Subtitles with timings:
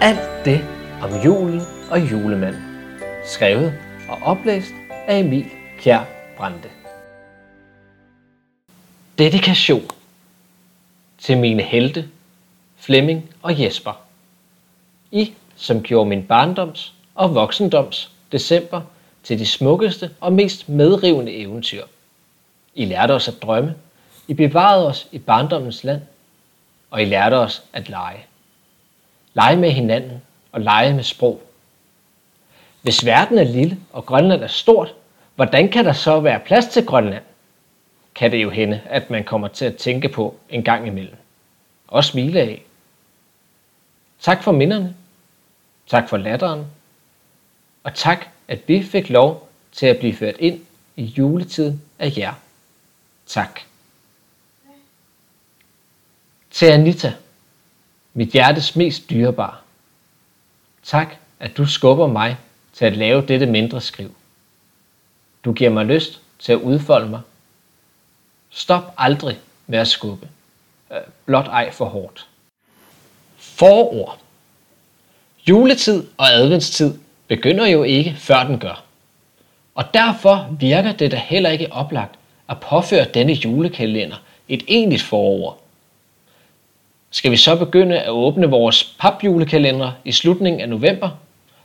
[0.00, 0.60] Alt det
[1.02, 1.60] om julen
[1.90, 2.62] og julemanden.
[3.24, 3.74] Skrevet
[4.08, 4.72] og oplæst
[5.06, 5.46] af Emil
[5.80, 6.04] Kjær
[6.36, 6.68] Brande.
[9.18, 9.82] Dedikation
[11.18, 12.08] til mine helte,
[12.76, 14.00] Flemming og Jesper.
[15.10, 18.80] I, som gjorde min barndoms og voksendoms december
[19.22, 21.84] til de smukkeste og mest medrivende eventyr.
[22.74, 23.74] I lærte os at drømme,
[24.28, 26.02] I bevarede os i barndommens land,
[26.90, 28.26] og I lærte os at lege.
[29.34, 31.42] Lege med hinanden og lege med sprog.
[32.82, 34.94] Hvis verden er lille og Grønland er stort,
[35.34, 37.22] hvordan kan der så være plads til Grønland?
[38.14, 41.16] Kan det jo hende, at man kommer til at tænke på en gang imellem.
[41.88, 42.62] Og smile af.
[44.20, 44.94] Tak for minderne.
[45.86, 46.66] Tak for latteren.
[47.84, 50.60] Og tak, at vi fik lov til at blive ført ind
[50.96, 52.34] i juletiden af jer.
[53.26, 53.60] Tak.
[56.50, 57.14] Til Anita,
[58.14, 59.56] mit hjertes mest dyrebare.
[60.82, 62.36] Tak, at du skubber mig
[62.72, 64.14] til at lave dette mindre skriv.
[65.44, 67.20] Du giver mig lyst til at udfolde mig.
[68.50, 70.28] Stop aldrig med at skubbe.
[70.92, 72.28] Øh, blot ej for hårdt.
[73.36, 74.18] Forord.
[75.48, 78.84] Juletid og adventstid begynder jo ikke, før den gør.
[79.74, 84.16] Og derfor virker det da heller ikke oplagt at påføre denne julekalender
[84.48, 85.60] et egentligt forår?
[87.10, 91.10] Skal vi så begynde at åbne vores papjulekalender i slutningen af november,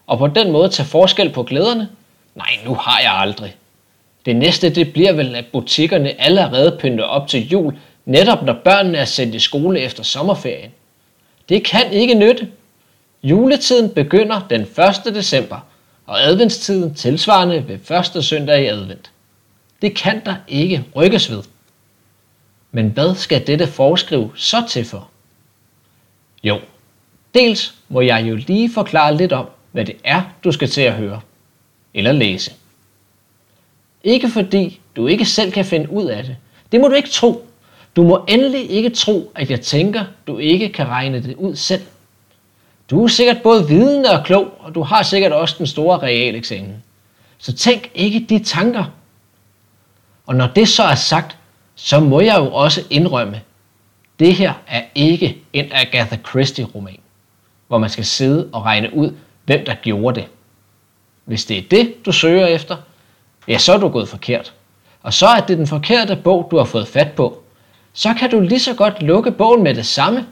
[0.07, 1.89] og på den måde tage forskel på glæderne?
[2.35, 3.55] Nej, nu har jeg aldrig.
[4.25, 8.97] Det næste det bliver vel, at butikkerne allerede pynter op til jul, netop når børnene
[8.97, 10.71] er sendt i skole efter sommerferien.
[11.49, 12.47] Det kan ikke nytte.
[13.23, 14.69] Juletiden begynder den 1.
[15.05, 15.59] december,
[16.05, 19.11] og adventstiden tilsvarende ved første søndag i advent.
[19.81, 21.43] Det kan der ikke rykkes ved.
[22.71, 25.09] Men hvad skal dette forskriv så til for?
[26.43, 26.59] Jo,
[27.33, 30.93] dels må jeg jo lige forklare lidt om, hvad det er, du skal til at
[30.93, 31.21] høre
[31.93, 32.51] eller læse.
[34.03, 36.37] Ikke fordi du ikke selv kan finde ud af det.
[36.71, 37.47] Det må du ikke tro.
[37.95, 41.81] Du må endelig ikke tro, at jeg tænker, du ikke kan regne det ud selv.
[42.89, 46.83] Du er sikkert både vidende og klog, og du har sikkert også den store realeksamen.
[47.37, 48.83] Så tænk ikke de tanker.
[50.29, 51.37] Og når det så er sagt,
[51.75, 53.41] så må jeg jo også indrømme,
[54.19, 56.99] det her er ikke en Agatha Christie-roman,
[57.67, 59.13] hvor man skal sidde og regne ud,
[59.45, 60.27] hvem der gjorde det.
[61.25, 62.77] Hvis det er det, du søger efter,
[63.47, 64.53] ja, så er du gået forkert.
[65.01, 67.43] Og så er det den forkerte bog, du har fået fat på.
[67.93, 70.27] Så kan du lige så godt lukke bogen med det samme.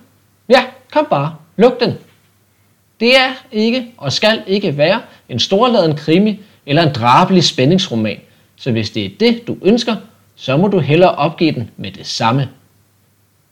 [0.49, 1.93] Ja, kom bare, luk den.
[2.99, 8.19] Det er ikke og skal ikke være en storladen krimi eller en drabelig spændingsroman.
[8.57, 9.95] Så hvis det er det, du ønsker,
[10.35, 12.49] så må du hellere opgive den med det samme.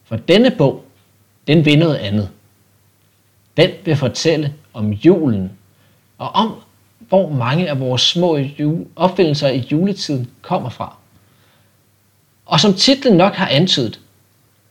[0.03, 0.85] For denne bog,
[1.47, 2.29] den vil noget andet.
[3.57, 5.51] Den vil fortælle om julen,
[6.17, 6.55] og om,
[6.99, 8.39] hvor mange af vores små
[8.95, 10.95] opfindelser i juletiden kommer fra.
[12.45, 13.99] Og som titlen nok har antydet,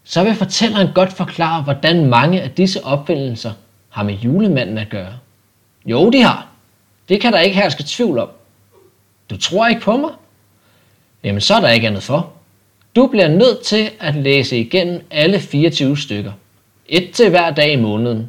[0.04, 3.52] så vil fortælleren godt forklare, hvordan mange af disse opfindelser
[3.88, 5.18] har med julemanden at gøre.
[5.86, 6.48] Jo, de har.
[7.08, 8.28] Det kan der ikke herske tvivl om.
[9.30, 10.10] Du tror ikke på mig?
[11.24, 12.32] Jamen, så er der ikke andet for.
[12.96, 16.32] Du bliver nødt til at læse igennem alle 24 stykker.
[16.88, 18.28] Et til hver dag i måneden.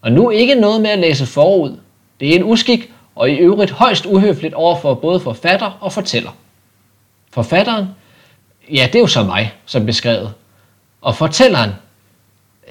[0.00, 1.76] Og nu ikke noget med at læse forud.
[2.20, 6.30] Det er en uskik, og i øvrigt højst uhøfligt over for både forfatter og fortæller.
[7.32, 7.86] Forfatteren,
[8.70, 10.32] ja, det er jo så mig, som beskrevet.
[11.00, 11.70] Og fortælleren,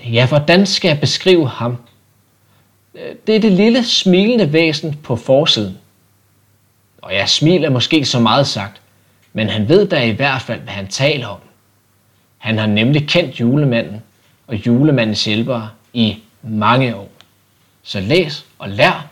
[0.05, 1.77] ja, hvordan skal jeg beskrive ham?
[2.95, 5.77] Øh, det er det lille smilende væsen på forsiden.
[7.01, 8.81] Og jeg smiler måske så meget sagt,
[9.37, 11.39] men han ved da i hvert fald, hvad han taler om.
[12.37, 14.01] Han har nemlig kendt julemanden
[14.47, 17.11] og julemandens hjælpere i mange år.
[17.83, 19.07] Så læs og lær.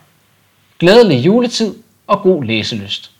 [0.80, 1.75] Glædelig juletid
[2.08, 3.12] og god læselyst.